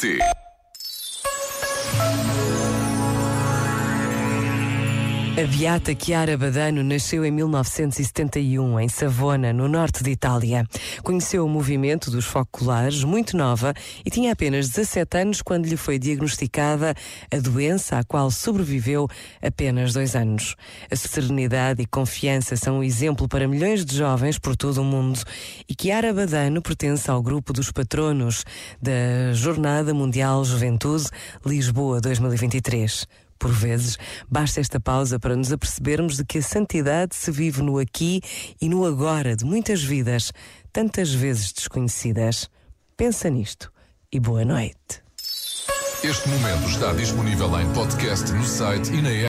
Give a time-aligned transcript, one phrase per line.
[0.00, 0.49] City.
[5.40, 10.66] A beata Chiara Badano nasceu em 1971 em Savona, no norte de Itália.
[11.02, 13.72] Conheceu o movimento dos focolares muito nova
[14.04, 16.94] e tinha apenas 17 anos quando lhe foi diagnosticada
[17.32, 19.08] a doença à qual sobreviveu
[19.40, 20.56] apenas dois anos.
[20.90, 25.20] A serenidade e confiança são um exemplo para milhões de jovens por todo o mundo
[25.66, 28.44] e Chiara Badano pertence ao grupo dos patronos
[28.78, 31.06] da Jornada Mundial Juventude
[31.46, 33.29] Lisboa 2023.
[33.40, 33.96] Por vezes,
[34.30, 38.20] basta esta pausa para nos apercebermos de que a santidade se vive no aqui
[38.60, 40.30] e no agora de muitas vidas,
[40.70, 42.50] tantas vezes desconhecidas.
[42.98, 43.72] Pensa nisto
[44.12, 45.02] e boa noite.
[46.04, 49.28] Este momento está disponível em podcast no site e na.